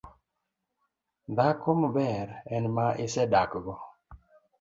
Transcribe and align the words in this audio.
Dhako 1.35 1.71
maber 1.81 2.27
en 2.55 2.65
ma 2.75 2.87
isedakgo 3.05 3.75